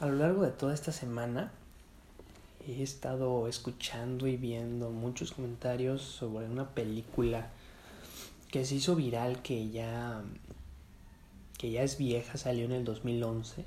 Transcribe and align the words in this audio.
A 0.00 0.06
lo 0.06 0.14
largo 0.14 0.42
de 0.42 0.50
toda 0.50 0.74
esta 0.74 0.90
semana 0.90 1.52
he 2.66 2.82
estado 2.82 3.46
escuchando 3.46 4.26
y 4.26 4.36
viendo 4.36 4.90
muchos 4.90 5.32
comentarios 5.32 6.02
sobre 6.02 6.46
una 6.46 6.70
película 6.70 7.48
que 8.50 8.64
se 8.64 8.76
hizo 8.76 8.96
viral 8.96 9.40
que 9.42 9.70
ya 9.70 10.22
que 11.58 11.80
es 11.82 11.96
vieja, 11.96 12.36
salió 12.36 12.64
en 12.64 12.72
el 12.72 12.84
2011. 12.84 13.64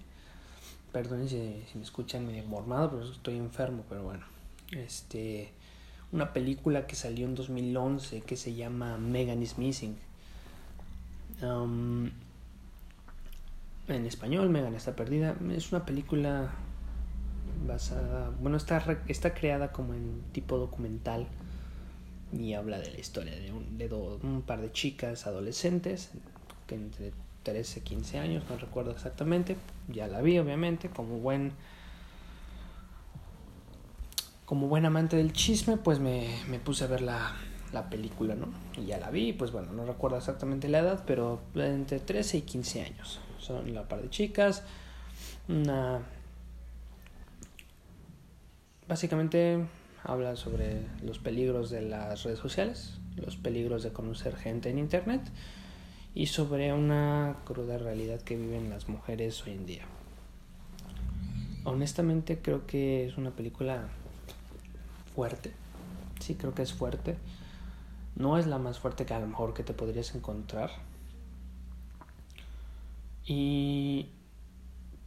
Perdón 0.92 1.29
si, 1.29 1.63
si 1.71 1.77
me 1.77 1.84
escuchan 1.84 2.28
medio 2.28 2.44
mormado, 2.44 2.91
pero 2.91 3.12
estoy 3.12 3.38
enfermo, 3.38 3.84
pero 3.88 4.04
bueno. 4.04 4.25
Este 4.71 5.52
una 6.12 6.34
película 6.34 6.88
que 6.88 6.96
salió 6.96 7.25
en 7.25 7.36
2011 7.36 8.21
que 8.21 8.38
se 8.38 8.54
llama 8.54 8.98
Megan 8.98 9.41
is 9.41 9.57
Missing. 9.57 9.98
Um, 11.41 12.12
en 13.88 14.06
español, 14.06 14.50
Megan 14.50 14.76
está 14.76 14.96
perdida. 14.96 15.36
Es 15.52 15.72
una 15.72 15.86
película 15.86 16.52
basada, 17.66 18.32
bueno, 18.41 18.58
está, 18.58 19.02
está 19.08 19.34
creada 19.34 19.72
como 19.72 19.94
en 19.94 20.22
tipo 20.32 20.58
documental 20.58 21.28
y 22.34 22.54
habla 22.54 22.80
de 22.80 22.92
la 22.92 23.00
historia 23.00 23.36
de 23.36 23.52
un, 23.52 23.78
de 23.78 23.88
un 23.94 24.44
par 24.45 24.62
de 24.62 24.72
chicas 24.72 25.28
adolescentes 25.28 26.12
que 26.68 26.76
entre 26.76 27.14
13 27.44 27.80
y 27.80 27.84
15 27.84 28.20
años, 28.20 28.44
no 28.50 28.58
recuerdo 28.58 28.92
exactamente, 28.92 29.55
ya 29.88 30.08
la 30.08 30.22
vi 30.22 30.38
obviamente, 30.38 30.90
como 30.90 31.20
buen 31.20 31.54
como 34.45 34.67
buen 34.67 34.86
amante 34.86 35.17
del 35.17 35.34
chisme, 35.34 35.76
pues 35.76 36.00
me, 36.00 36.26
me 36.50 36.58
puse 36.59 36.86
a 36.86 36.88
ver 36.88 37.02
la, 37.02 37.34
la, 37.73 37.90
película, 37.90 38.34
¿no? 38.34 38.48
Y 38.78 38.86
ya 38.86 38.98
la 38.98 39.12
vi, 39.12 39.34
pues 39.34 39.52
bueno, 39.52 39.73
no 39.73 39.86
recuerdo 39.86 40.17
exactamente 40.17 40.70
la 40.70 40.80
edad, 40.80 41.04
pero 41.06 41.42
entre 41.56 42.00
13 42.00 42.38
y 42.38 42.42
15 42.44 42.81
años. 42.81 43.20
Son 43.40 43.73
la 43.73 43.88
par 43.88 44.02
de 44.02 44.09
chicas, 44.09 44.64
una... 45.48 46.02
Básicamente 48.88 49.66
habla 50.03 50.36
sobre 50.36 50.81
los 51.03 51.20
peligros 51.20 51.70
de 51.70 51.81
las 51.81 52.23
redes 52.23 52.39
sociales, 52.39 53.00
los 53.17 53.36
peligros 53.36 53.84
de 53.84 53.92
conocer 53.92 54.36
gente 54.38 54.70
en 54.70 54.80
Internet 54.80 55.22
y 56.16 56.28
sobre 56.28 56.73
una 56.73 57.38
cruda 57.45 57.78
realidad 57.78 58.22
que 58.22 58.38
viven 58.38 58.70
las 58.70 58.88
mujeres 58.88 59.44
hoy 59.45 59.54
en 59.54 59.66
día. 59.66 59.83
Honestamente 61.66 62.39
creo 62.42 62.66
que 62.66 63.06
es 63.06 63.17
una 63.17 63.31
película 63.31 63.89
fuerte. 65.14 65.52
Sí, 66.20 66.36
creo 66.36 66.56
que 66.56 66.61
es 66.61 66.73
fuerte. 66.73 67.17
No 68.16 68.38
es 68.38 68.48
la 68.48 68.58
más 68.58 68.80
fuerte 68.80 69.06
que 69.06 69.14
a 69.14 69.20
lo 69.20 69.28
mejor 69.28 69.54
que 69.54 69.64
te 69.64 69.73
podrías 69.73 70.16
encontrar. 70.16 70.72
Y... 73.28 74.08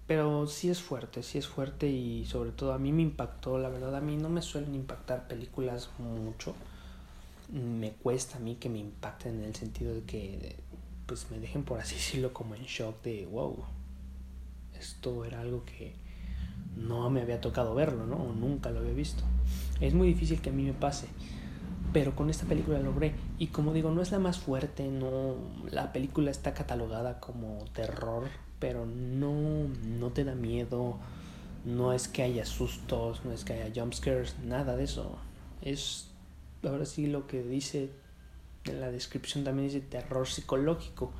Pero 0.06 0.48
sí 0.48 0.68
es 0.70 0.82
fuerte, 0.82 1.22
sí 1.22 1.38
es 1.38 1.46
fuerte 1.46 1.88
y 1.88 2.26
sobre 2.26 2.50
todo 2.50 2.72
a 2.72 2.78
mí 2.78 2.90
me 2.90 3.02
impactó, 3.02 3.58
la 3.58 3.68
verdad 3.68 3.94
a 3.94 4.00
mí 4.00 4.16
no 4.16 4.28
me 4.28 4.42
suelen 4.42 4.74
impactar 4.74 5.28
películas 5.28 5.88
mucho. 5.98 6.52
Me 7.52 7.92
cuesta 7.92 8.38
a 8.38 8.40
mí 8.40 8.56
que 8.56 8.68
me 8.68 8.80
impacten 8.80 9.38
en 9.38 9.44
el 9.44 9.54
sentido 9.54 9.94
de 9.94 10.02
que 10.02 10.56
pues 11.06 11.30
me 11.30 11.38
dejen 11.38 11.62
por 11.62 11.78
así 11.78 11.94
decirlo 11.96 12.32
como 12.32 12.56
en 12.56 12.64
shock 12.64 13.00
de 13.04 13.26
wow. 13.26 13.64
Esto 14.76 15.24
era 15.24 15.42
algo 15.42 15.64
que 15.64 15.94
no 16.76 17.08
me 17.08 17.20
había 17.20 17.40
tocado 17.40 17.74
verlo, 17.76 18.04
¿no? 18.04 18.16
O 18.16 18.32
nunca 18.32 18.70
lo 18.70 18.80
había 18.80 18.92
visto. 18.92 19.22
Es 19.80 19.94
muy 19.94 20.08
difícil 20.08 20.40
que 20.40 20.50
a 20.50 20.52
mí 20.52 20.64
me 20.64 20.72
pase. 20.72 21.06
Pero 21.92 22.14
con 22.14 22.30
esta 22.30 22.46
película 22.46 22.78
lo 22.78 22.86
logré. 22.92 23.14
Y 23.38 23.48
como 23.48 23.72
digo, 23.72 23.90
no 23.90 24.02
es 24.02 24.12
la 24.12 24.18
más 24.18 24.38
fuerte, 24.38 24.88
no. 24.88 25.34
La 25.70 25.92
película 25.92 26.30
está 26.30 26.54
catalogada 26.54 27.18
como 27.18 27.64
terror, 27.72 28.28
pero 28.58 28.86
no, 28.86 29.68
no 29.86 30.10
te 30.10 30.24
da 30.24 30.34
miedo. 30.34 30.98
No 31.64 31.92
es 31.92 32.08
que 32.08 32.22
haya 32.22 32.46
sustos, 32.46 33.24
no 33.24 33.32
es 33.32 33.44
que 33.44 33.54
haya 33.54 33.82
jumpscares, 33.82 34.38
nada 34.44 34.76
de 34.76 34.84
eso. 34.84 35.18
Es 35.62 36.08
ahora 36.62 36.84
sí 36.84 37.06
lo 37.06 37.26
que 37.26 37.42
dice 37.42 37.90
en 38.64 38.80
la 38.80 38.90
descripción 38.90 39.44
también 39.44 39.68
dice 39.68 39.80
terror 39.80 40.26
psicológico. 40.28 41.10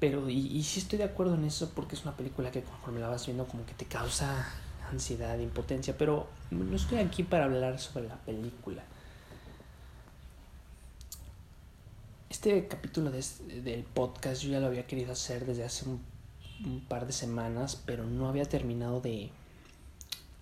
Pero, 0.00 0.28
y, 0.28 0.48
y 0.48 0.62
sí 0.64 0.80
estoy 0.80 0.98
de 0.98 1.04
acuerdo 1.04 1.34
en 1.34 1.44
eso 1.44 1.70
porque 1.74 1.94
es 1.94 2.02
una 2.02 2.16
película 2.16 2.50
que 2.50 2.62
conforme 2.62 3.00
la 3.00 3.08
vas 3.08 3.24
viendo 3.26 3.46
como 3.46 3.64
que 3.64 3.74
te 3.74 3.84
causa 3.84 4.48
ansiedad, 4.90 5.38
impotencia, 5.38 5.96
pero 5.96 6.26
no 6.50 6.76
estoy 6.76 6.98
aquí 6.98 7.22
para 7.22 7.44
hablar 7.44 7.78
sobre 7.78 8.08
la 8.08 8.16
película. 8.16 8.82
Este 12.44 12.66
capítulo 12.66 13.12
de, 13.12 13.24
del 13.62 13.84
podcast 13.84 14.42
yo 14.42 14.50
ya 14.50 14.58
lo 14.58 14.66
había 14.66 14.84
querido 14.84 15.12
hacer 15.12 15.46
desde 15.46 15.62
hace 15.62 15.88
un, 15.88 16.00
par 16.88 17.06
de 17.06 17.12
semanas, 17.12 17.80
pero 17.86 18.04
no 18.04 18.26
había 18.26 18.46
terminado 18.46 19.00
de, 19.00 19.30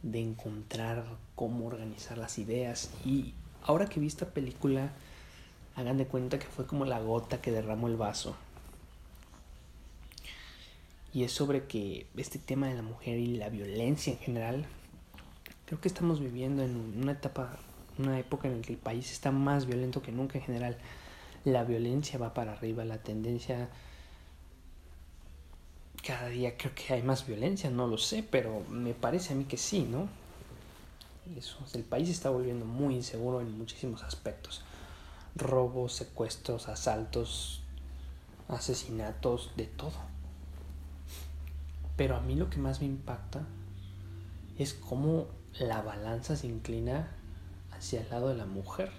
de 0.03 0.21
encontrar 0.23 1.05
cómo 1.35 1.67
organizar 1.67 2.17
las 2.17 2.39
ideas. 2.39 2.91
Y 3.05 3.35
ahora 3.63 3.85
que 3.85 4.01
vi 4.01 4.07
esta 4.07 4.25
película, 4.31 4.93
hagan 5.77 5.99
de 5.99 6.07
cuenta 6.07 6.39
que 6.39 6.47
fue 6.47 6.67
como 6.67 6.87
la 6.87 7.01
gota 7.01 7.43
que 7.43 7.53
derramó 7.53 7.87
el 7.87 7.99
vaso 7.99 8.35
y 11.13 11.25
es 11.25 11.33
sobre 11.33 11.67
que 11.67 12.07
este 12.17 12.39
tema 12.39 12.69
de 12.69 12.77
la 12.77 12.83
mujer 12.83 13.19
y 13.19 13.37
la 13.37 13.51
violencia 13.51 14.15
en 14.15 14.21
general, 14.21 14.65
creo 15.67 15.83
que 15.83 15.89
estamos 15.89 16.19
viviendo 16.19 16.63
en 16.63 16.77
una 17.03 17.13
etapa, 17.13 17.59
una 17.99 18.19
época 18.19 18.49
en 18.49 18.57
la 18.57 18.63
que 18.63 18.73
el 18.73 18.79
país 18.79 19.13
está 19.13 19.31
más 19.31 19.67
violento 19.67 20.01
que 20.01 20.13
nunca 20.13 20.39
en 20.39 20.45
general. 20.45 20.79
La 21.45 21.65
violencia 21.65 22.19
va 22.19 22.35
para 22.35 22.53
arriba, 22.53 22.85
la 22.85 22.99
tendencia 22.99 23.71
cada 26.03 26.29
día 26.29 26.57
creo 26.57 26.75
que 26.75 26.95
hay 26.95 27.03
más 27.03 27.27
violencia, 27.27 27.71
no 27.71 27.87
lo 27.87 27.99
sé, 27.99 28.23
pero 28.23 28.65
me 28.71 28.95
parece 28.95 29.33
a 29.33 29.37
mí 29.37 29.45
que 29.45 29.57
sí, 29.57 29.83
¿no? 29.83 30.09
Eso, 31.37 31.59
el 31.75 31.85
país 31.85 32.09
está 32.09 32.31
volviendo 32.31 32.65
muy 32.65 32.95
inseguro 32.95 33.41
en 33.41 33.57
muchísimos 33.57 34.03
aspectos. 34.03 34.63
Robos, 35.37 35.93
secuestros, 35.93 36.69
asaltos, 36.69 37.63
asesinatos, 38.49 39.53
de 39.57 39.67
todo. 39.67 39.93
Pero 41.97 42.17
a 42.17 42.21
mí 42.21 42.35
lo 42.35 42.51
que 42.51 42.59
más 42.59 42.81
me 42.81 42.87
impacta 42.87 43.43
es 44.59 44.75
cómo 44.75 45.27
la 45.59 45.83
balanza 45.83 46.35
se 46.35 46.47
inclina 46.47 47.09
hacia 47.71 48.01
el 48.01 48.11
lado 48.11 48.29
de 48.29 48.35
la 48.35 48.47
mujer. 48.47 48.91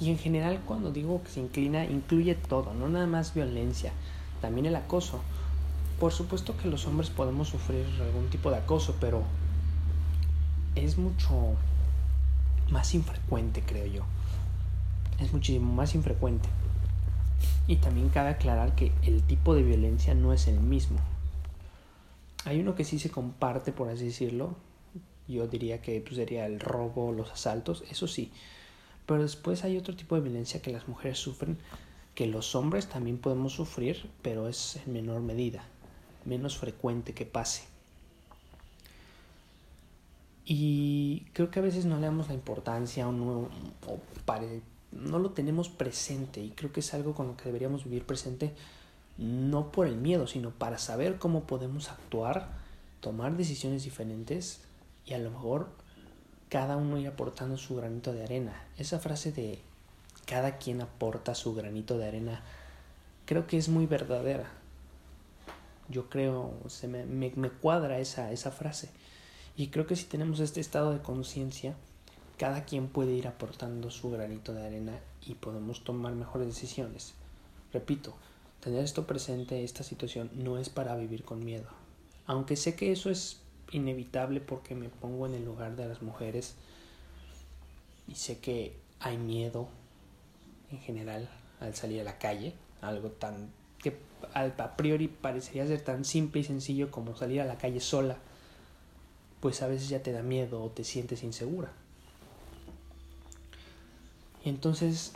Y 0.00 0.10
en 0.10 0.18
general 0.18 0.60
cuando 0.66 0.90
digo 0.90 1.22
que 1.22 1.30
se 1.30 1.40
inclina, 1.40 1.84
incluye 1.84 2.34
todo, 2.34 2.74
no 2.74 2.88
nada 2.88 3.06
más 3.06 3.34
violencia, 3.34 3.92
también 4.40 4.66
el 4.66 4.76
acoso. 4.76 5.20
Por 6.00 6.12
supuesto 6.12 6.56
que 6.56 6.68
los 6.68 6.86
hombres 6.86 7.10
podemos 7.10 7.48
sufrir 7.48 7.86
algún 8.00 8.28
tipo 8.28 8.50
de 8.50 8.56
acoso, 8.56 8.96
pero 9.00 9.22
es 10.74 10.98
mucho 10.98 11.54
más 12.70 12.94
infrecuente, 12.94 13.62
creo 13.64 13.86
yo. 13.86 14.02
Es 15.20 15.32
muchísimo 15.32 15.72
más 15.72 15.94
infrecuente. 15.94 16.48
Y 17.66 17.76
también 17.76 18.08
cabe 18.08 18.30
aclarar 18.30 18.74
que 18.74 18.92
el 19.02 19.22
tipo 19.22 19.54
de 19.54 19.62
violencia 19.62 20.14
no 20.14 20.32
es 20.32 20.48
el 20.48 20.58
mismo. 20.58 20.98
Hay 22.44 22.60
uno 22.60 22.74
que 22.74 22.84
sí 22.84 22.98
se 22.98 23.10
comparte, 23.10 23.72
por 23.72 23.88
así 23.88 24.06
decirlo. 24.06 24.56
Yo 25.28 25.46
diría 25.46 25.80
que 25.80 26.00
pues, 26.00 26.16
sería 26.16 26.46
el 26.46 26.58
robo, 26.58 27.12
los 27.12 27.30
asaltos, 27.30 27.84
eso 27.90 28.08
sí. 28.08 28.32
Pero 29.06 29.22
después 29.22 29.64
hay 29.64 29.76
otro 29.76 29.96
tipo 29.96 30.14
de 30.14 30.22
violencia 30.22 30.62
que 30.62 30.72
las 30.72 30.88
mujeres 30.88 31.18
sufren, 31.18 31.58
que 32.14 32.26
los 32.26 32.54
hombres 32.54 32.88
también 32.88 33.18
podemos 33.18 33.54
sufrir, 33.54 34.08
pero 34.22 34.48
es 34.48 34.78
en 34.86 34.92
menor 34.92 35.20
medida, 35.22 35.64
menos 36.24 36.56
frecuente 36.56 37.14
que 37.14 37.26
pase. 37.26 37.64
Y 40.44 41.26
creo 41.32 41.50
que 41.50 41.60
a 41.60 41.62
veces 41.62 41.84
no 41.84 41.96
le 41.96 42.06
damos 42.06 42.28
la 42.28 42.34
importancia 42.34 43.08
o, 43.08 43.12
no, 43.12 43.48
o 43.86 44.00
no 44.92 45.18
lo 45.18 45.30
tenemos 45.30 45.68
presente 45.68 46.42
y 46.42 46.50
creo 46.50 46.72
que 46.72 46.80
es 46.80 46.94
algo 46.94 47.14
con 47.14 47.28
lo 47.28 47.36
que 47.36 47.44
deberíamos 47.44 47.84
vivir 47.84 48.04
presente 48.04 48.52
no 49.18 49.70
por 49.70 49.86
el 49.86 49.96
miedo, 49.96 50.26
sino 50.26 50.50
para 50.50 50.78
saber 50.78 51.18
cómo 51.18 51.44
podemos 51.44 51.90
actuar, 51.90 52.48
tomar 53.00 53.36
decisiones 53.36 53.84
diferentes 53.84 54.60
y 55.06 55.14
a 55.14 55.18
lo 55.18 55.30
mejor 55.30 55.68
cada 56.52 56.76
uno 56.76 56.98
ir 56.98 57.08
aportando 57.08 57.56
su 57.56 57.76
granito 57.76 58.12
de 58.12 58.24
arena. 58.24 58.52
Esa 58.76 58.98
frase 58.98 59.32
de 59.32 59.58
cada 60.26 60.58
quien 60.58 60.82
aporta 60.82 61.34
su 61.34 61.54
granito 61.54 61.96
de 61.96 62.06
arena 62.06 62.42
creo 63.24 63.46
que 63.46 63.56
es 63.56 63.70
muy 63.70 63.86
verdadera. 63.86 64.50
Yo 65.88 66.10
creo, 66.10 66.52
se 66.68 66.88
me, 66.88 67.06
me, 67.06 67.50
cuadra 67.50 68.00
esa, 68.00 68.32
esa 68.32 68.50
frase. 68.50 68.90
Y 69.56 69.68
creo 69.68 69.86
que 69.86 69.96
si 69.96 70.04
tenemos 70.04 70.40
este 70.40 70.60
estado 70.60 70.92
de 70.92 71.00
conciencia, 71.00 71.74
cada 72.36 72.66
quien 72.66 72.88
puede 72.88 73.12
ir 73.12 73.28
aportando 73.28 73.90
su 73.90 74.10
granito 74.10 74.52
de 74.52 74.66
arena 74.66 75.00
y 75.26 75.36
podemos 75.36 75.84
tomar 75.84 76.12
mejores 76.12 76.48
decisiones. 76.48 77.14
Repito, 77.72 78.14
tener 78.60 78.84
esto 78.84 79.06
presente, 79.06 79.64
esta 79.64 79.84
situación, 79.84 80.30
no 80.34 80.58
es 80.58 80.68
para 80.68 80.96
vivir 80.96 81.24
con 81.24 81.42
miedo. 81.42 81.70
Aunque 82.26 82.56
sé 82.56 82.76
que 82.76 82.92
eso 82.92 83.08
es 83.08 83.41
inevitable 83.72 84.40
porque 84.40 84.74
me 84.74 84.88
pongo 84.88 85.26
en 85.26 85.34
el 85.34 85.44
lugar 85.44 85.76
de 85.76 85.86
las 85.86 86.02
mujeres 86.02 86.54
y 88.06 88.14
sé 88.14 88.38
que 88.38 88.76
hay 89.00 89.16
miedo 89.16 89.68
en 90.70 90.78
general 90.80 91.28
al 91.60 91.74
salir 91.74 92.00
a 92.00 92.04
la 92.04 92.18
calle, 92.18 92.54
algo 92.80 93.10
tan 93.10 93.50
que 93.78 93.96
a 94.34 94.76
priori 94.76 95.08
parecería 95.08 95.66
ser 95.66 95.80
tan 95.80 96.04
simple 96.04 96.40
y 96.40 96.44
sencillo 96.44 96.90
como 96.90 97.16
salir 97.16 97.40
a 97.40 97.44
la 97.44 97.58
calle 97.58 97.80
sola, 97.80 98.16
pues 99.40 99.60
a 99.62 99.66
veces 99.66 99.88
ya 99.88 100.02
te 100.02 100.12
da 100.12 100.22
miedo 100.22 100.62
o 100.62 100.70
te 100.70 100.84
sientes 100.84 101.24
insegura. 101.24 101.72
Y 104.44 104.48
entonces, 104.48 105.12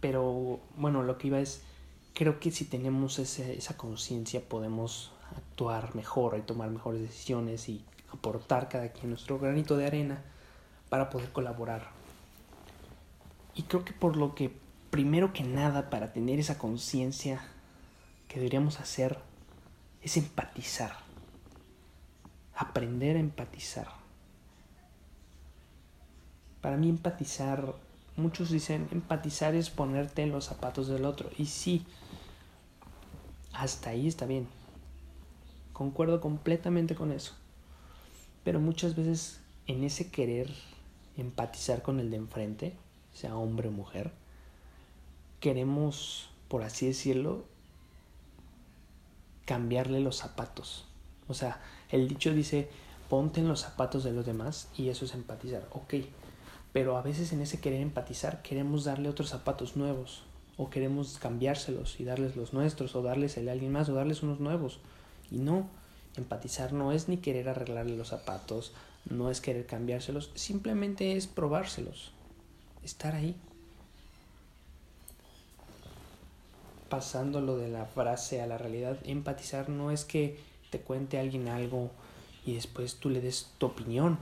pero 0.00 0.60
bueno, 0.76 1.02
lo 1.02 1.16
que 1.16 1.28
iba 1.28 1.40
es, 1.40 1.62
creo 2.14 2.40
que 2.40 2.50
si 2.50 2.66
tenemos 2.66 3.18
esa 3.18 3.76
conciencia 3.76 4.42
podemos 4.46 5.12
actuar 5.36 5.94
mejor 5.94 6.36
y 6.38 6.42
tomar 6.42 6.70
mejores 6.70 7.00
decisiones 7.00 7.68
y 7.68 7.84
aportar 8.12 8.68
cada 8.68 8.88
quien 8.92 9.10
nuestro 9.10 9.38
granito 9.38 9.76
de 9.76 9.86
arena 9.86 10.22
para 10.88 11.10
poder 11.10 11.32
colaborar. 11.32 11.88
Y 13.54 13.62
creo 13.62 13.84
que 13.84 13.92
por 13.92 14.16
lo 14.16 14.34
que 14.34 14.52
primero 14.90 15.32
que 15.32 15.44
nada 15.44 15.90
para 15.90 16.12
tener 16.12 16.38
esa 16.38 16.58
conciencia 16.58 17.42
que 18.28 18.36
deberíamos 18.36 18.80
hacer 18.80 19.18
es 20.02 20.16
empatizar. 20.16 20.96
Aprender 22.54 23.16
a 23.16 23.20
empatizar. 23.20 23.88
Para 26.60 26.76
mí 26.76 26.88
empatizar, 26.88 27.74
muchos 28.16 28.50
dicen, 28.50 28.88
empatizar 28.92 29.54
es 29.54 29.70
ponerte 29.70 30.22
en 30.22 30.30
los 30.30 30.44
zapatos 30.44 30.88
del 30.88 31.04
otro. 31.04 31.30
Y 31.38 31.46
sí, 31.46 31.84
hasta 33.52 33.90
ahí 33.90 34.06
está 34.08 34.26
bien. 34.26 34.46
Concuerdo 35.72 36.20
completamente 36.20 36.94
con 36.94 37.12
eso. 37.12 37.34
Pero 38.44 38.60
muchas 38.60 38.96
veces 38.96 39.40
en 39.66 39.84
ese 39.84 40.10
querer 40.10 40.50
empatizar 41.16 41.82
con 41.82 42.00
el 42.00 42.10
de 42.10 42.16
enfrente, 42.16 42.74
sea 43.12 43.36
hombre 43.36 43.68
o 43.68 43.72
mujer, 43.72 44.10
queremos, 45.40 46.30
por 46.48 46.62
así 46.62 46.86
decirlo, 46.86 47.44
cambiarle 49.44 50.00
los 50.00 50.16
zapatos. 50.16 50.86
O 51.28 51.34
sea, 51.34 51.60
el 51.90 52.08
dicho 52.08 52.32
dice, 52.32 52.68
ponte 53.08 53.40
en 53.40 53.48
los 53.48 53.60
zapatos 53.60 54.04
de 54.04 54.12
los 54.12 54.26
demás 54.26 54.68
y 54.76 54.88
eso 54.88 55.04
es 55.04 55.14
empatizar. 55.14 55.66
Ok, 55.72 55.94
pero 56.72 56.96
a 56.96 57.02
veces 57.02 57.32
en 57.32 57.42
ese 57.42 57.60
querer 57.60 57.80
empatizar 57.80 58.42
queremos 58.42 58.84
darle 58.84 59.08
otros 59.08 59.28
zapatos 59.28 59.76
nuevos 59.76 60.22
o 60.56 60.70
queremos 60.70 61.18
cambiárselos 61.18 62.00
y 62.00 62.04
darles 62.04 62.36
los 62.36 62.52
nuestros 62.52 62.94
o 62.94 63.02
darles 63.02 63.36
el 63.36 63.46
de 63.46 63.50
alguien 63.50 63.72
más 63.72 63.88
o 63.88 63.94
darles 63.94 64.22
unos 64.22 64.40
nuevos. 64.40 64.78
Y 65.32 65.38
no, 65.38 65.66
empatizar 66.16 66.74
no 66.74 66.92
es 66.92 67.08
ni 67.08 67.16
querer 67.16 67.48
arreglarle 67.48 67.96
los 67.96 68.08
zapatos, 68.08 68.72
no 69.08 69.30
es 69.30 69.40
querer 69.40 69.66
cambiárselos, 69.66 70.30
simplemente 70.34 71.16
es 71.16 71.26
probárselos, 71.26 72.12
estar 72.84 73.14
ahí. 73.14 73.34
Pasándolo 76.90 77.56
de 77.56 77.68
la 77.68 77.86
frase 77.86 78.42
a 78.42 78.46
la 78.46 78.58
realidad, 78.58 78.98
empatizar 79.04 79.70
no 79.70 79.90
es 79.90 80.04
que 80.04 80.38
te 80.70 80.80
cuente 80.80 81.18
alguien 81.18 81.48
algo 81.48 81.90
y 82.44 82.54
después 82.54 82.96
tú 82.96 83.08
le 83.08 83.22
des 83.22 83.50
tu 83.56 83.66
opinión 83.66 84.18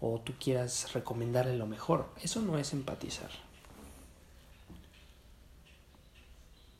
o 0.00 0.20
tú 0.20 0.34
quieras 0.38 0.92
recomendarle 0.92 1.56
lo 1.56 1.66
mejor. 1.66 2.08
Eso 2.22 2.40
no 2.42 2.58
es 2.58 2.72
empatizar. 2.72 3.30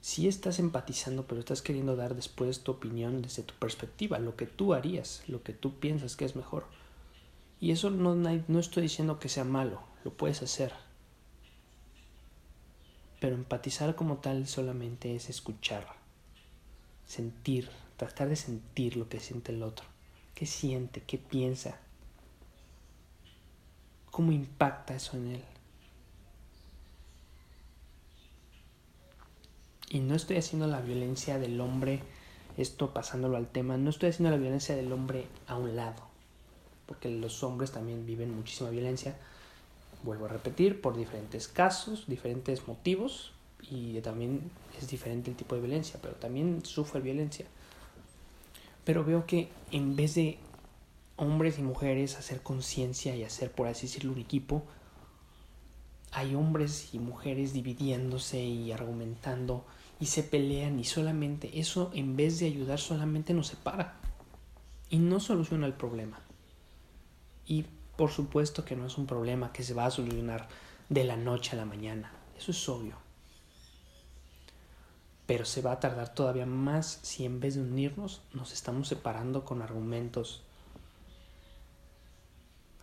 Si 0.06 0.28
estás 0.28 0.60
empatizando, 0.60 1.26
pero 1.26 1.40
estás 1.40 1.62
queriendo 1.62 1.96
dar 1.96 2.14
después 2.14 2.60
tu 2.60 2.70
opinión 2.70 3.22
desde 3.22 3.42
tu 3.42 3.54
perspectiva, 3.54 4.20
lo 4.20 4.36
que 4.36 4.46
tú 4.46 4.72
harías, 4.72 5.24
lo 5.26 5.42
que 5.42 5.52
tú 5.52 5.80
piensas 5.80 6.14
que 6.14 6.24
es 6.24 6.36
mejor. 6.36 6.64
Y 7.60 7.72
eso 7.72 7.90
no, 7.90 8.14
no 8.14 8.60
estoy 8.60 8.84
diciendo 8.84 9.18
que 9.18 9.28
sea 9.28 9.42
malo, 9.42 9.82
lo 10.04 10.12
puedes 10.12 10.42
hacer. 10.42 10.72
Pero 13.18 13.34
empatizar 13.34 13.96
como 13.96 14.18
tal 14.18 14.46
solamente 14.46 15.16
es 15.16 15.28
escuchar, 15.28 15.88
sentir, 17.04 17.68
tratar 17.96 18.28
de 18.28 18.36
sentir 18.36 18.96
lo 18.96 19.08
que 19.08 19.18
siente 19.18 19.50
el 19.50 19.64
otro. 19.64 19.86
¿Qué 20.36 20.46
siente? 20.46 21.02
¿Qué 21.02 21.18
piensa? 21.18 21.80
¿Cómo 24.12 24.30
impacta 24.30 24.94
eso 24.94 25.16
en 25.16 25.32
él? 25.32 25.55
Y 29.88 30.00
no 30.00 30.14
estoy 30.14 30.36
haciendo 30.36 30.66
la 30.66 30.80
violencia 30.80 31.38
del 31.38 31.60
hombre, 31.60 32.00
esto 32.56 32.92
pasándolo 32.92 33.36
al 33.36 33.48
tema, 33.48 33.76
no 33.76 33.90
estoy 33.90 34.10
haciendo 34.10 34.30
la 34.30 34.40
violencia 34.40 34.74
del 34.74 34.92
hombre 34.92 35.26
a 35.46 35.56
un 35.56 35.76
lado, 35.76 36.02
porque 36.86 37.08
los 37.08 37.42
hombres 37.42 37.70
también 37.70 38.04
viven 38.06 38.34
muchísima 38.34 38.70
violencia, 38.70 39.16
vuelvo 40.02 40.24
a 40.26 40.28
repetir, 40.28 40.80
por 40.80 40.96
diferentes 40.96 41.48
casos, 41.48 42.04
diferentes 42.06 42.66
motivos, 42.66 43.32
y 43.70 44.00
también 44.00 44.50
es 44.80 44.88
diferente 44.88 45.30
el 45.30 45.36
tipo 45.36 45.54
de 45.54 45.60
violencia, 45.62 45.98
pero 46.02 46.14
también 46.14 46.64
sufre 46.64 47.00
violencia. 47.00 47.46
Pero 48.84 49.04
veo 49.04 49.26
que 49.26 49.48
en 49.72 49.96
vez 49.96 50.14
de 50.14 50.38
hombres 51.16 51.58
y 51.58 51.62
mujeres 51.62 52.16
hacer 52.16 52.42
conciencia 52.42 53.16
y 53.16 53.24
hacer, 53.24 53.50
por 53.50 53.66
así 53.66 53.86
decirlo, 53.86 54.12
un 54.12 54.20
equipo, 54.20 54.62
hay 56.16 56.34
hombres 56.34 56.94
y 56.94 56.98
mujeres 56.98 57.52
dividiéndose 57.52 58.42
y 58.42 58.72
argumentando 58.72 59.66
y 60.00 60.06
se 60.06 60.22
pelean 60.22 60.80
y 60.80 60.84
solamente 60.84 61.60
eso 61.60 61.90
en 61.92 62.16
vez 62.16 62.40
de 62.40 62.46
ayudar 62.46 62.78
solamente 62.78 63.34
nos 63.34 63.48
separa 63.48 64.00
y 64.88 64.96
no 64.96 65.20
soluciona 65.20 65.66
el 65.66 65.74
problema. 65.74 66.18
Y 67.44 67.66
por 67.98 68.10
supuesto 68.10 68.64
que 68.64 68.76
no 68.76 68.86
es 68.86 68.96
un 68.96 69.06
problema 69.06 69.52
que 69.52 69.62
se 69.62 69.74
va 69.74 69.84
a 69.84 69.90
solucionar 69.90 70.48
de 70.88 71.04
la 71.04 71.18
noche 71.18 71.50
a 71.52 71.56
la 71.56 71.66
mañana, 71.66 72.10
eso 72.38 72.50
es 72.50 72.66
obvio. 72.66 72.96
Pero 75.26 75.44
se 75.44 75.60
va 75.60 75.72
a 75.72 75.80
tardar 75.80 76.14
todavía 76.14 76.46
más 76.46 76.98
si 77.02 77.26
en 77.26 77.40
vez 77.40 77.56
de 77.56 77.60
unirnos 77.60 78.22
nos 78.32 78.54
estamos 78.54 78.88
separando 78.88 79.44
con 79.44 79.60
argumentos. 79.60 80.42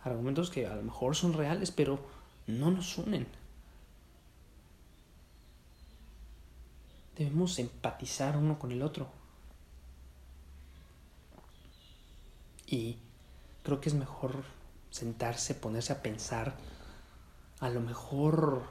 Argumentos 0.04 0.50
que 0.50 0.68
a 0.68 0.76
lo 0.76 0.82
mejor 0.82 1.16
son 1.16 1.32
reales, 1.32 1.72
pero 1.72 1.98
no 2.46 2.70
nos 2.70 2.98
unen. 2.98 3.26
Debemos 7.16 7.58
empatizar 7.58 8.36
uno 8.36 8.58
con 8.58 8.72
el 8.72 8.82
otro. 8.82 9.08
Y 12.66 12.98
creo 13.62 13.80
que 13.80 13.88
es 13.88 13.94
mejor 13.94 14.44
sentarse, 14.90 15.54
ponerse 15.54 15.92
a 15.92 16.02
pensar. 16.02 16.56
A 17.60 17.68
lo 17.68 17.80
mejor 17.80 18.64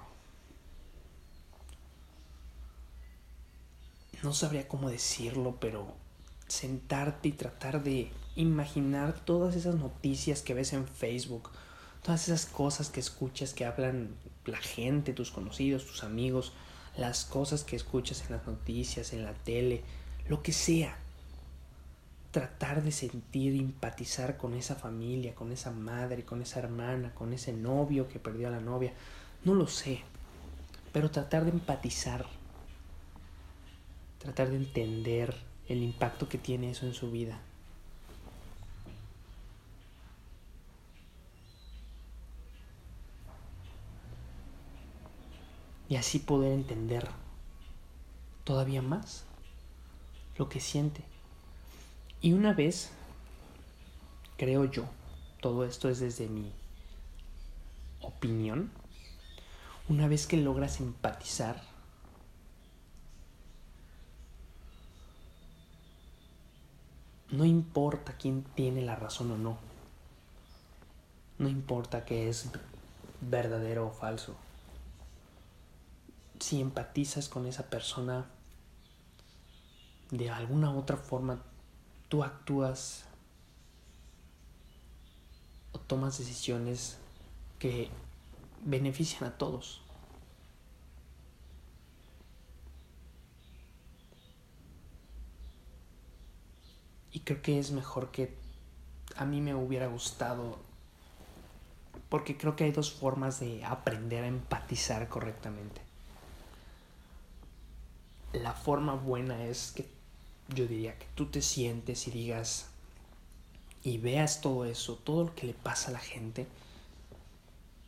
no 4.24 4.34
sabría 4.34 4.68
cómo 4.68 4.90
decirlo, 4.90 5.58
pero 5.60 5.94
sentarte 6.48 7.30
y 7.30 7.34
tratar 7.34 7.84
de 7.84 8.12
imaginar 8.36 9.20
todas 9.26 9.56
esas 9.56 9.76
noticias 9.76 10.42
que 10.42 10.54
ves 10.54 10.74
en 10.74 10.88
Facebook, 10.88 11.50
todas 12.04 12.28
esas 12.28 12.46
cosas 12.46 12.90
que 12.90 13.00
escuchas 13.00 13.54
que 13.54 13.66
hablan 13.66 14.10
la 14.46 14.58
gente, 14.58 15.14
tus 15.14 15.32
conocidos, 15.32 15.86
tus 15.86 16.04
amigos, 16.04 16.52
las 16.98 17.26
cosas 17.26 17.64
que 17.64 17.76
escuchas 17.76 18.24
en 18.26 18.36
las 18.36 18.46
noticias, 18.46 19.14
en 19.14 19.24
la 19.24 19.34
tele, 19.34 19.82
lo 20.28 20.44
que 20.44 20.52
sea. 20.52 20.98
Tratar 22.32 22.84
de 22.84 22.92
sentir, 22.92 23.56
empatizar 23.56 24.38
con 24.38 24.54
esa 24.54 24.76
familia, 24.76 25.34
con 25.34 25.52
esa 25.52 25.72
madre, 25.72 26.24
con 26.24 26.42
esa 26.42 26.60
hermana, 26.60 27.14
con 27.14 27.32
ese 27.32 27.54
novio 27.54 28.10
que 28.10 28.20
perdió 28.20 28.48
a 28.48 28.52
la 28.52 28.60
novia. 28.60 28.94
No 29.46 29.54
lo 29.54 29.68
sé. 29.68 30.02
Pero 30.92 31.10
tratar 31.10 31.46
de 31.46 31.52
empatizar. 31.52 32.26
Tratar 34.20 34.50
de 34.50 34.58
entender 34.58 35.36
el 35.68 35.82
impacto 35.82 36.28
que 36.28 36.38
tiene 36.38 36.72
eso 36.72 36.86
en 36.86 36.94
su 36.94 37.12
vida. 37.12 37.40
Y 45.94 45.96
así 45.96 46.18
poder 46.18 46.54
entender 46.54 47.08
todavía 48.46 48.82
más 48.82 49.26
lo 50.40 50.50
que 50.50 50.60
siente. 50.60 51.04
Y 52.20 52.34
una 52.34 52.52
vez, 52.52 52.90
creo 54.36 54.66
yo, 54.66 54.86
todo 55.40 55.64
esto 55.64 55.90
es 55.90 56.00
desde 56.00 56.28
mi 56.30 56.52
opinión, 58.02 58.72
una 59.88 60.08
vez 60.08 60.26
que 60.26 60.38
logras 60.38 60.80
empatizar, 60.80 61.62
no 67.30 67.46
importa 67.46 68.18
quién 68.18 68.46
tiene 68.56 68.82
la 68.82 68.96
razón 68.96 69.30
o 69.30 69.38
no, 69.38 69.60
no 71.38 71.50
importa 71.50 72.04
que 72.04 72.30
es 72.30 72.50
verdadero 73.22 73.90
o 73.90 73.92
falso, 73.92 74.36
si 76.44 76.60
empatizas 76.60 77.30
con 77.30 77.46
esa 77.46 77.70
persona, 77.70 78.26
de 80.12 80.30
alguna 80.30 80.76
otra 80.76 80.98
forma 80.98 81.42
tú 82.10 82.22
actúas 82.22 83.06
o 85.72 85.80
tomas 85.80 86.18
decisiones 86.18 86.98
que 87.60 87.90
benefician 88.66 89.24
a 89.24 89.38
todos. 89.38 89.82
Y 97.14 97.22
creo 97.22 97.42
que 97.42 97.58
es 97.58 97.72
mejor 97.72 98.12
que 98.12 98.36
a 99.16 99.24
mí 99.24 99.40
me 99.40 99.56
hubiera 99.56 99.88
gustado, 99.88 100.60
porque 102.10 102.36
creo 102.36 102.58
que 102.58 102.66
hay 102.66 102.74
dos 102.74 102.92
formas 102.92 103.40
de 103.40 103.64
aprender 103.64 104.26
a 104.26 104.28
empatizar 104.28 105.08
correctamente. 105.08 105.93
La 108.34 108.54
forma 108.54 108.96
buena 108.96 109.46
es 109.46 109.72
que 109.72 109.88
yo 110.50 110.68
diría 110.68 110.98
que 110.98 111.06
tú 111.16 111.28
te 111.28 111.42
sientes 111.42 112.08
y 112.08 112.12
digas 112.12 112.68
y 113.84 113.98
veas 113.98 114.42
todo 114.42 114.66
eso, 114.66 114.96
todo 114.96 115.26
lo 115.26 115.36
que 115.36 115.48
le 115.48 115.54
pasa 115.54 115.90
a 115.90 115.94
la 115.94 116.00
gente. 116.00 116.48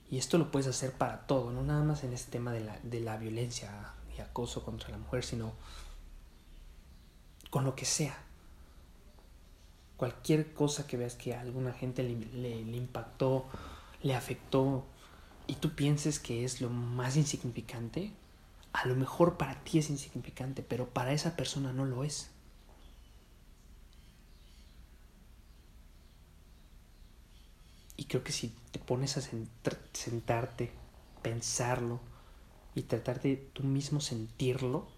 Y 0.10 0.18
esto 0.18 0.38
lo 0.38 0.52
puedes 0.52 0.68
hacer 0.68 0.92
para 0.92 1.26
todo, 1.26 1.52
no 1.52 1.64
nada 1.64 1.84
más 1.84 2.04
en 2.04 2.14
este 2.14 2.32
tema 2.32 2.52
de 2.52 2.62
la, 2.62 2.80
de 2.84 3.00
la 3.00 3.18
violencia 3.18 3.94
y 4.16 4.22
acoso 4.22 4.64
contra 4.64 4.90
la 4.90 4.98
mujer, 4.98 5.24
sino 5.24 5.54
con 7.50 7.66
lo 7.66 7.76
que 7.76 7.86
sea. 7.86 8.18
Cualquier 9.98 10.54
cosa 10.54 10.86
que 10.86 10.98
veas 10.98 11.16
que 11.16 11.34
a 11.34 11.42
alguna 11.42 11.74
gente 11.74 12.04
le, 12.04 12.16
le, 12.34 12.64
le 12.64 12.78
impactó, 12.78 13.46
le 14.04 14.14
afectó, 14.14 14.86
y 15.48 15.56
tú 15.56 15.76
pienses 15.76 16.20
que 16.20 16.44
es 16.44 16.62
lo 16.62 16.70
más 16.70 17.16
insignificante, 17.18 18.12
a 18.76 18.86
lo 18.88 18.96
mejor 18.96 19.38
para 19.38 19.64
ti 19.64 19.80
es 19.80 19.90
insignificante, 19.90 20.62
pero 20.62 20.90
para 20.90 21.14
esa 21.14 21.38
persona 21.38 21.72
no 21.72 21.86
lo 21.86 22.04
es. 22.04 22.30
Y 27.96 28.04
creo 28.06 28.22
que 28.22 28.34
si 28.34 28.54
te 28.72 28.80
pones 28.80 29.16
a 29.16 29.22
sentarte, 29.22 30.74
pensarlo 31.22 32.02
y 32.76 32.82
tratar 32.82 33.22
de 33.22 33.38
tú 33.38 33.64
mismo 33.64 34.02
sentirlo, 34.02 34.90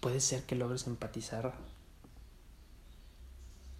puede 0.00 0.20
ser 0.20 0.44
que 0.44 0.56
logres 0.56 0.86
empatizar 0.86 1.54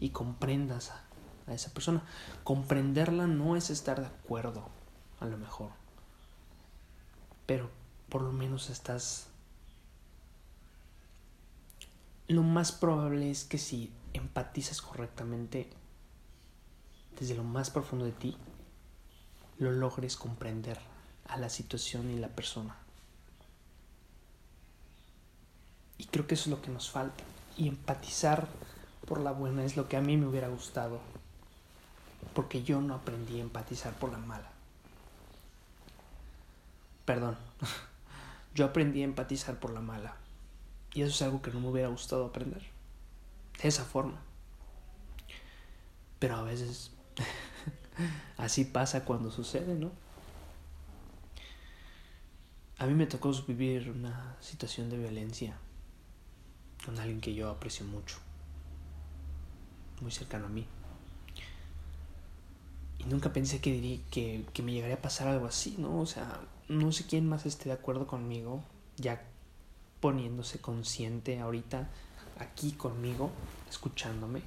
y 0.01 0.09
comprendas 0.11 0.93
a, 0.93 1.05
a 1.47 1.53
esa 1.53 1.75
persona. 1.75 2.03
Comprenderla 2.43 3.27
no 3.27 3.55
es 3.55 3.69
estar 3.69 4.01
de 4.01 4.07
acuerdo, 4.07 4.71
a 5.21 5.27
lo 5.27 5.37
mejor, 5.37 5.73
pero 7.45 7.84
por 8.09 8.23
lo 8.23 8.33
menos 8.33 8.71
estás... 8.71 9.27
Lo 12.27 12.43
más 12.43 12.73
probable 12.73 13.31
es 13.31 13.45
que 13.45 13.59
si 13.59 13.93
empatizas 14.15 14.81
correctamente, 14.81 15.69
desde 17.19 17.35
lo 17.35 17.45
más 17.45 17.71
profundo 17.71 18.05
de 18.05 18.13
ti, 18.13 18.37
lo 19.59 19.73
logres 19.73 20.17
comprender 20.17 20.79
a 21.29 21.37
la 21.37 21.49
situación 21.49 22.11
y 22.11 22.19
la 22.19 22.29
persona. 22.29 22.77
Y 25.99 26.07
creo 26.07 26.27
que 26.27 26.35
eso 26.35 26.45
es 26.45 26.57
lo 26.57 26.63
que 26.63 26.71
nos 26.71 26.91
falta. 26.91 27.23
Y 27.57 27.69
empatizar 27.69 28.49
por 29.07 29.21
la 29.21 29.33
buena 29.33 29.65
es 29.65 29.77
lo 29.77 29.89
que 29.89 29.97
a 29.97 30.01
mí 30.01 30.17
me 30.17 30.27
hubiera 30.27 30.49
gustado. 30.49 31.01
Porque 32.35 32.63
yo 32.63 32.81
no 32.81 32.95
aprendí 32.95 33.39
a 33.39 33.43
empatizar 33.43 33.93
por 33.95 34.11
la 34.11 34.19
mala. 34.19 34.51
Perdón. 37.05 37.37
Yo 38.55 38.65
aprendí 38.65 39.03
a 39.03 39.05
empatizar 39.05 39.59
por 39.59 39.73
la 39.73 39.81
mala. 39.81 40.17
Y 40.93 41.03
eso 41.03 41.11
es 41.11 41.23
algo 41.23 41.43
que 41.43 41.51
no 41.51 41.61
me 41.61 41.69
hubiera 41.69 41.89
gustado 41.89 42.27
aprender. 42.27 42.63
De 43.61 43.69
esa 43.69 43.85
forma. 43.85 44.21
Pero 46.19 46.37
a 46.37 46.43
veces 46.43 46.95
Así 48.37 48.65
pasa 48.65 49.05
cuando 49.05 49.31
sucede, 49.31 49.75
¿no? 49.75 49.91
A 52.79 52.87
mí 52.87 52.95
me 52.95 53.07
tocó 53.07 53.33
vivir 53.47 53.91
una 53.91 54.37
situación 54.41 54.91
de 54.91 54.99
violencia 54.99 55.57
con 56.85 56.99
alguien 56.99 57.21
que 57.21 57.35
yo 57.35 57.49
aprecio 57.49 57.87
mucho, 57.87 58.19
muy 60.03 60.11
cercano 60.11 60.47
a 60.47 60.49
mí. 60.49 60.67
Y 62.99 63.05
nunca 63.05 63.33
pensé 63.33 63.61
que, 63.61 64.01
que, 64.11 64.45
que 64.53 64.63
me 64.63 64.73
llegaría 64.73 64.97
a 64.97 65.03
pasar 65.03 65.29
algo 65.29 65.47
así, 65.47 65.77
¿no? 65.79 66.01
O 66.01 66.07
sea, 66.07 66.41
no 66.69 66.93
sé 66.93 67.05
quién 67.07 67.29
más 67.29 67.47
esté 67.47 67.69
de 67.69 67.75
acuerdo 67.75 68.07
conmigo, 68.07 68.63
ya 68.97 69.23
poniéndose 70.01 70.59
consciente 70.59 71.41
ahorita 71.41 71.89
aquí 72.39 72.73
conmigo, 72.73 73.31
escuchándome. 73.69 74.43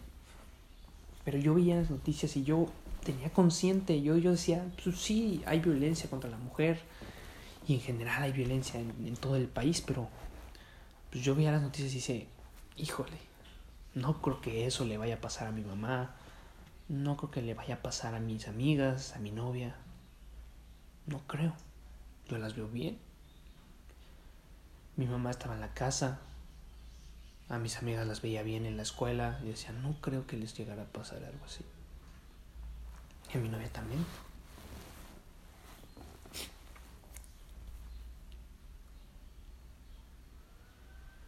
Pero 1.23 1.37
yo 1.37 1.53
veía 1.53 1.75
las 1.75 1.89
noticias 1.89 2.37
y 2.37 2.43
yo 2.43 2.67
tenía 3.03 3.31
consciente, 3.31 4.01
yo, 4.01 4.17
yo 4.17 4.31
decía, 4.31 4.65
pues 4.83 4.97
sí, 4.99 5.41
hay 5.45 5.59
violencia 5.59 6.09
contra 6.09 6.29
la 6.29 6.37
mujer 6.37 6.79
y 7.67 7.75
en 7.75 7.81
general 7.81 8.23
hay 8.23 8.31
violencia 8.31 8.79
en, 8.79 9.15
todo 9.15 9.35
el 9.35 9.47
país, 9.47 9.81
pero 9.81 10.09
pues 11.11 11.23
yo 11.23 11.35
veía 11.35 11.51
las 11.51 11.61
noticias 11.61 11.91
y 11.91 11.95
dice, 11.95 12.27
híjole, 12.77 13.17
no 13.93 14.21
creo 14.21 14.41
que 14.41 14.67
eso 14.67 14.85
le 14.85 14.97
vaya 14.97 15.15
a 15.15 15.21
pasar 15.21 15.47
a 15.47 15.51
mi 15.51 15.63
mamá, 15.63 16.15
no 16.87 17.17
creo 17.17 17.31
que 17.31 17.41
le 17.41 17.53
vaya 17.53 17.75
a 17.75 17.81
pasar 17.81 18.15
a 18.15 18.19
mis 18.19 18.47
amigas, 18.47 19.13
a 19.15 19.19
mi 19.19 19.31
novia, 19.31 19.75
no 21.05 21.19
creo, 21.27 21.53
yo 22.29 22.37
las 22.37 22.55
veo 22.55 22.67
bien. 22.67 22.97
Mi 24.95 25.05
mamá 25.05 25.31
estaba 25.31 25.55
en 25.55 25.61
la 25.61 25.73
casa, 25.73 26.19
a 27.49 27.57
mis 27.57 27.77
amigas 27.77 28.05
las 28.05 28.21
veía 28.21 28.43
bien 28.43 28.65
en 28.65 28.75
la 28.75 28.83
escuela 28.83 29.39
y 29.43 29.47
decía, 29.47 29.71
no 29.71 29.95
creo 30.01 30.27
que 30.27 30.37
les 30.37 30.53
llegara 30.57 30.83
a 30.83 30.87
pasar 30.87 31.23
algo 31.23 31.45
así. 31.45 31.63
Y 33.33 33.37
a 33.37 33.41
mi 33.41 33.47
novia 33.47 33.71
también. 33.71 34.05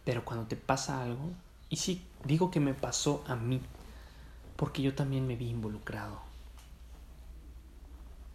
Pero 0.04 0.26
cuando 0.26 0.48
te 0.48 0.56
pasa 0.56 1.04
algo, 1.04 1.32
y 1.70 1.76
sí, 1.78 2.04
digo 2.26 2.50
que 2.50 2.60
me 2.60 2.74
pasó 2.74 3.24
a 3.28 3.36
mí, 3.36 3.62
porque 4.56 4.82
yo 4.82 4.96
también 4.96 5.28
me 5.28 5.36
vi 5.36 5.50
involucrado. 5.50 6.29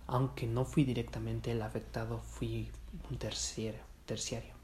Aunque 0.07 0.47
no 0.47 0.65
fui 0.65 0.85
directamente 0.85 1.53
el 1.53 1.63
afectado, 1.63 2.21
fui 2.21 2.71
un 3.11 3.19
terciario, 3.19 3.81
terciario. 4.07 4.55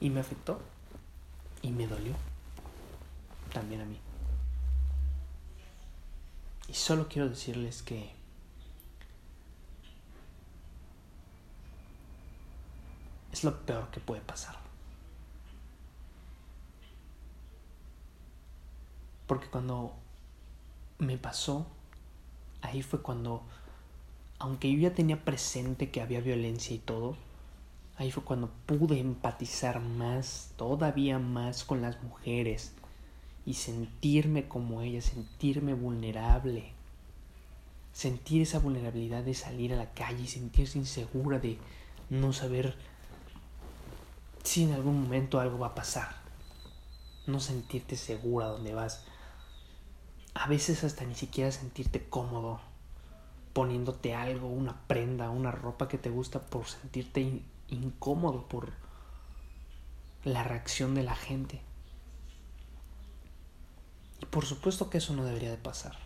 Y 0.00 0.10
me 0.10 0.20
afectó. 0.20 0.60
Y 1.62 1.70
me 1.70 1.86
dolió. 1.86 2.14
También 3.52 3.80
a 3.80 3.84
mí. 3.86 3.98
Y 6.68 6.74
solo 6.74 7.08
quiero 7.08 7.28
decirles 7.28 7.82
que 7.82 8.12
es 13.32 13.44
lo 13.44 13.64
peor 13.64 13.90
que 13.90 14.00
puede 14.00 14.20
pasar. 14.20 14.56
Porque 19.26 19.48
cuando 19.48 19.94
me 20.98 21.18
pasó, 21.18 21.66
ahí 22.62 22.82
fue 22.82 23.02
cuando, 23.02 23.44
aunque 24.38 24.72
yo 24.72 24.78
ya 24.78 24.94
tenía 24.94 25.24
presente 25.24 25.90
que 25.90 26.00
había 26.00 26.20
violencia 26.20 26.74
y 26.74 26.78
todo, 26.78 27.16
ahí 27.96 28.10
fue 28.10 28.24
cuando 28.24 28.50
pude 28.66 29.00
empatizar 29.00 29.80
más, 29.80 30.52
todavía 30.56 31.18
más 31.18 31.64
con 31.64 31.80
las 31.82 32.02
mujeres, 32.02 32.72
y 33.46 33.54
sentirme 33.54 34.48
como 34.48 34.82
ella, 34.82 35.00
sentirme 35.00 35.72
vulnerable, 35.72 36.72
sentir 37.92 38.42
esa 38.42 38.58
vulnerabilidad 38.58 39.22
de 39.22 39.34
salir 39.34 39.72
a 39.72 39.76
la 39.76 39.92
calle 39.92 40.24
y 40.24 40.28
sentirse 40.28 40.78
insegura 40.78 41.38
de 41.38 41.56
no 42.10 42.32
saber 42.32 42.76
si 44.42 44.64
en 44.64 44.72
algún 44.72 45.00
momento 45.00 45.40
algo 45.40 45.58
va 45.58 45.68
a 45.68 45.74
pasar, 45.74 46.16
no 47.26 47.40
sentirte 47.40 47.96
segura 47.96 48.48
donde 48.48 48.74
vas, 48.74 49.04
a 50.34 50.48
veces 50.48 50.84
hasta 50.84 51.04
ni 51.04 51.14
siquiera 51.14 51.50
sentirte 51.50 52.06
cómodo 52.06 52.60
poniéndote 53.56 54.14
algo, 54.14 54.48
una 54.48 54.86
prenda, 54.86 55.30
una 55.30 55.50
ropa 55.50 55.88
que 55.88 55.96
te 55.96 56.10
gusta 56.10 56.42
por 56.42 56.66
sentirte 56.66 57.40
incómodo 57.68 58.46
por 58.48 58.74
la 60.24 60.44
reacción 60.44 60.94
de 60.94 61.02
la 61.02 61.16
gente. 61.16 61.62
Y 64.20 64.26
por 64.26 64.44
supuesto 64.44 64.90
que 64.90 64.98
eso 64.98 65.16
no 65.16 65.24
debería 65.24 65.50
de 65.50 65.56
pasar. 65.56 65.96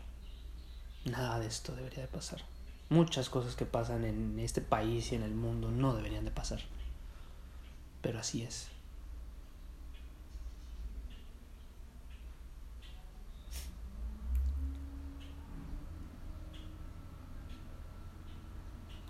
Nada 1.04 1.40
de 1.40 1.48
esto 1.48 1.74
debería 1.74 2.02
de 2.02 2.06
pasar. 2.06 2.40
Muchas 2.88 3.28
cosas 3.28 3.56
que 3.56 3.66
pasan 3.66 4.04
en 4.04 4.38
este 4.38 4.60
país 4.60 5.10
y 5.10 5.16
en 5.16 5.24
el 5.24 5.34
mundo 5.34 5.72
no 5.72 5.96
deberían 5.96 6.24
de 6.24 6.30
pasar. 6.30 6.60
Pero 8.00 8.20
así 8.20 8.42
es. 8.42 8.68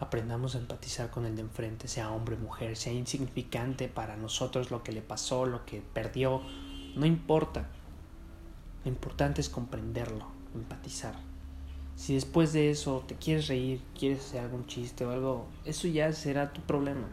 Aprendamos 0.00 0.54
a 0.54 0.58
empatizar 0.58 1.10
con 1.10 1.26
el 1.26 1.36
de 1.36 1.42
enfrente, 1.42 1.86
sea 1.86 2.10
hombre 2.10 2.36
o 2.36 2.38
mujer, 2.38 2.76
sea 2.76 2.92
insignificante 2.92 3.86
para 3.86 4.16
nosotros 4.16 4.70
lo 4.70 4.82
que 4.82 4.92
le 4.92 5.02
pasó, 5.02 5.44
lo 5.44 5.66
que 5.66 5.82
perdió, 5.82 6.40
no 6.96 7.04
importa. 7.04 7.68
Lo 8.82 8.90
importante 8.90 9.42
es 9.42 9.50
comprenderlo, 9.50 10.26
empatizar. 10.54 11.14
Si 11.96 12.14
después 12.14 12.54
de 12.54 12.70
eso 12.70 13.04
te 13.06 13.16
quieres 13.16 13.48
reír, 13.48 13.82
quieres 13.98 14.20
hacer 14.24 14.40
algún 14.40 14.66
chiste 14.66 15.04
o 15.04 15.10
algo, 15.10 15.46
eso 15.66 15.86
ya 15.86 16.10
será 16.14 16.54
tu 16.54 16.62
problema. 16.62 17.08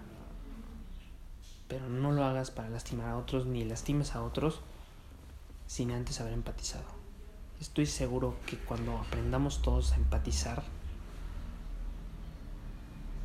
Pero 1.67 1.89
no 1.89 2.13
lo 2.13 2.23
hagas 2.23 2.51
para 2.51 2.69
lastimar 2.69 3.09
a 3.09 3.17
otros 3.17 3.45
ni 3.45 3.65
lastimes 3.65 4.15
a 4.15 4.23
otros 4.23 4.61
sin 5.65 5.91
antes 5.91 6.21
haber 6.21 6.31
empatizado. 6.31 6.85
Estoy 7.59 7.85
seguro 7.85 8.37
que 8.45 8.57
cuando 8.57 8.97
aprendamos 8.97 9.61
todos 9.61 9.91
a 9.91 9.97
empatizar, 9.97 10.63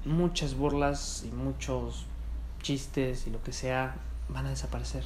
muchas 0.05 0.55
burlas 0.55 1.25
y 1.25 1.31
muchos 1.31 2.07
chistes 2.63 3.27
y 3.27 3.31
lo 3.31 3.43
que 3.43 3.53
sea 3.53 3.97
van 4.29 4.47
a 4.47 4.51
desaparecer. 4.51 5.05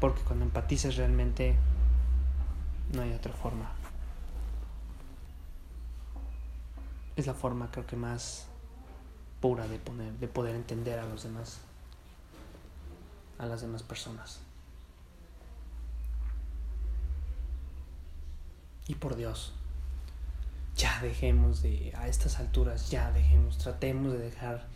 Porque 0.00 0.22
cuando 0.22 0.44
empatizas 0.44 0.96
realmente 0.96 1.56
no 2.92 3.02
hay 3.02 3.12
otra 3.12 3.32
forma. 3.32 3.70
Es 7.16 7.26
la 7.26 7.34
forma 7.34 7.70
creo 7.70 7.86
que 7.86 7.96
más 7.96 8.46
pura 9.40 9.66
de, 9.68 9.78
poner, 9.78 10.12
de 10.14 10.28
poder 10.28 10.54
entender 10.54 10.98
a 10.98 11.04
los 11.04 11.22
demás, 11.22 11.60
a 13.38 13.46
las 13.46 13.60
demás 13.60 13.82
personas. 13.82 14.40
Y 18.86 18.96
por 18.96 19.16
Dios, 19.16 19.54
ya 20.76 21.00
dejemos 21.00 21.62
de, 21.62 21.92
a 21.96 22.08
estas 22.08 22.38
alturas, 22.38 22.90
ya 22.90 23.10
dejemos, 23.12 23.58
tratemos 23.58 24.12
de 24.12 24.18
dejar 24.18 24.66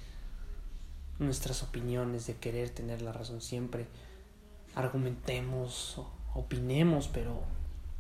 nuestras 1.19 1.63
opiniones, 1.63 2.27
de 2.27 2.37
querer 2.37 2.71
tener 2.71 3.03
la 3.03 3.13
razón 3.13 3.41
siempre. 3.41 3.87
Argumentemos, 4.75 6.01
opinemos, 6.35 7.09
pero 7.09 7.43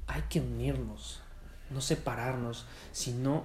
hay 0.06 0.22
que 0.28 0.40
unirnos, 0.40 1.20
no 1.70 1.80
separarnos, 1.80 2.66
sino 2.92 3.44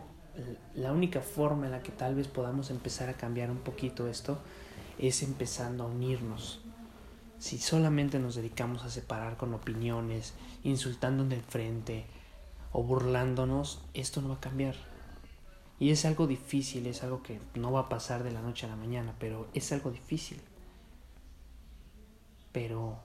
la 0.76 0.92
única 0.92 1.22
forma 1.22 1.66
en 1.66 1.72
la 1.72 1.84
que 1.84 1.92
tal 1.92 2.16
vez 2.16 2.28
podamos 2.28 2.70
empezar 2.70 3.10
a 3.10 3.14
cambiar 3.14 3.52
un 3.52 3.60
poquito 3.60 4.08
esto 4.08 4.40
es 4.98 5.24
empezando 5.24 5.84
a 5.84 5.88
unirnos. 5.88 6.60
Si 7.40 7.58
solamente 7.58 8.20
nos 8.20 8.36
dedicamos 8.36 8.84
a 8.84 8.90
separar 8.90 9.38
con 9.38 9.54
opiniones, 9.54 10.34
insultando 10.64 11.24
el 11.24 11.42
frente, 11.42 12.06
o 12.74 12.84
burlándonos, 12.84 13.82
esto 13.94 14.22
no 14.22 14.30
va 14.30 14.36
a 14.36 14.40
cambiar. 14.42 14.76
Y 15.80 15.92
es 15.92 16.06
algo 16.06 16.28
difícil, 16.28 16.88
es 16.88 17.04
algo 17.04 17.24
que 17.24 17.40
no 17.56 17.72
va 17.72 17.82
a 17.82 17.90
pasar 17.90 18.24
de 18.24 18.32
la 18.32 18.42
noche 18.42 18.66
a 18.66 18.70
la 18.70 18.76
mañana, 18.76 19.16
pero 19.20 19.48
es 19.54 19.72
algo 19.72 19.92
difícil. 19.92 20.42
Pero 22.52 23.00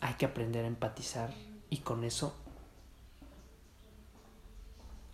hay 0.00 0.14
que 0.14 0.26
aprender 0.26 0.64
a 0.64 0.68
empatizar 0.68 1.32
y 1.70 1.78
con 1.78 2.04
eso, 2.04 2.34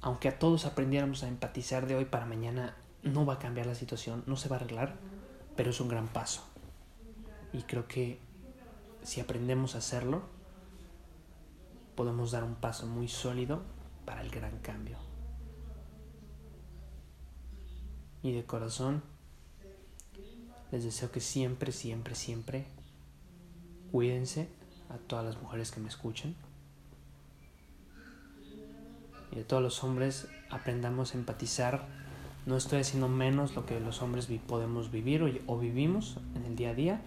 aunque 0.01 0.29
a 0.29 0.39
todos 0.39 0.65
aprendiéramos 0.65 1.23
a 1.23 1.29
empatizar 1.29 1.87
de 1.87 1.97
hoy 1.97 2.07
para 2.07 2.27
mañana, 2.27 2.77
no 3.03 3.27
va 3.27 3.35
a 3.35 3.39
cambiar 3.39 3.67
la 3.67 3.75
situación, 3.75 4.25
no 4.27 4.37
se 4.37 4.49
va 4.49 4.57
a 4.57 4.61
arreglar, 4.61 4.97
pero 5.57 5.71
es 5.71 5.81
un 5.81 5.89
gran 5.89 6.09
paso. 6.09 6.43
Y 7.53 7.63
creo 7.63 7.87
que 7.89 8.30
si 9.03 9.21
aprendemos 9.21 9.75
a 9.75 9.79
hacerlo, 9.79 10.23
podemos 11.95 12.31
dar 12.31 12.45
un 12.45 12.55
paso 12.55 12.87
muy 12.87 13.09
sólido 13.09 13.63
para 14.05 14.23
el 14.23 14.31
gran 14.31 14.59
cambio. 14.59 14.99
Y 18.23 18.33
de 18.33 18.45
corazón, 18.45 19.03
les 20.71 20.85
deseo 20.85 21.11
que 21.11 21.21
siempre, 21.21 21.73
siempre, 21.73 22.15
siempre 22.15 22.67
cuídense 23.91 24.49
a 24.89 24.99
todas 24.99 25.25
las 25.25 25.43
mujeres 25.43 25.71
que 25.71 25.81
me 25.81 25.89
escuchen. 25.89 26.37
Y 29.33 29.37
de 29.37 29.45
todos 29.45 29.63
los 29.63 29.83
hombres 29.83 30.29
aprendamos 30.51 31.15
a 31.15 31.19
empatizar. 31.19 31.87
No 32.47 32.57
estoy 32.57 32.81
haciendo 32.81 33.09
menos 33.09 33.55
lo 33.55 33.65
que 33.67 33.81
los 33.81 34.03
hombres 34.03 34.29
podemos 34.47 34.91
vivir 34.91 35.43
o 35.47 35.59
vivimos 35.59 36.19
en 36.35 36.45
el 36.45 36.57
día 36.57 36.71
a 36.71 36.75
día 36.75 37.01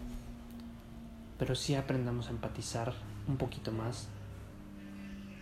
pero 1.44 1.56
sí 1.56 1.76
aprendamos 1.76 2.28
a 2.28 2.30
empatizar 2.30 2.94
un 3.28 3.36
poquito 3.36 3.74
más 3.74 4.08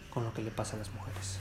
con 0.10 0.24
lo 0.24 0.34
que 0.34 0.42
le 0.42 0.50
pasa 0.50 0.76
a 0.76 0.80
las 0.80 0.92
mujeres. 0.92 1.38